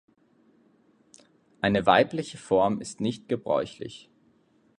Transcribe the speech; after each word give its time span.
Eine 1.61 1.85
weibliche 1.85 2.39
Form 2.39 2.81
ist 2.81 3.01
nicht 3.01 3.29
gebräuchlich. 3.29 4.09